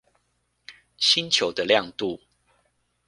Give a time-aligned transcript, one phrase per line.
[0.97, 2.19] 星球的亮度